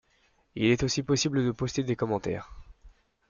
[0.55, 2.49] Il est aussi possible de poster des commentaires.